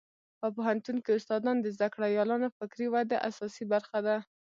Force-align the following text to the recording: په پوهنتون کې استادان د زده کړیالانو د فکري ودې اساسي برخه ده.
په 0.39 0.47
پوهنتون 0.55 0.97
کې 1.03 1.11
استادان 1.17 1.57
د 1.61 1.67
زده 1.75 1.87
کړیالانو 1.95 2.47
د 2.49 2.55
فکري 2.57 2.87
ودې 2.93 3.17
اساسي 3.29 3.63
برخه 3.73 3.99
ده. 4.07 4.17